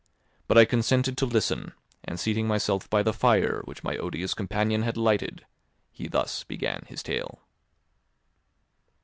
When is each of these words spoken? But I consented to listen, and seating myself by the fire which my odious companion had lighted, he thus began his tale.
But 0.47 0.57
I 0.57 0.65
consented 0.65 1.15
to 1.19 1.27
listen, 1.27 1.73
and 2.03 2.19
seating 2.19 2.47
myself 2.47 2.89
by 2.89 3.03
the 3.03 3.13
fire 3.13 3.61
which 3.65 3.83
my 3.83 3.97
odious 3.97 4.33
companion 4.33 4.81
had 4.81 4.97
lighted, 4.97 5.45
he 5.91 6.07
thus 6.07 6.43
began 6.43 6.85
his 6.87 7.03
tale. 7.03 7.39